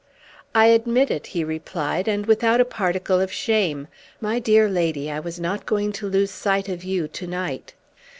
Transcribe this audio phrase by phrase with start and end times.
[0.55, 3.87] "I admit it," he replied, "and without a particle of shame.
[4.19, 7.75] My dear lady, I was not going to lose sight of you to night!"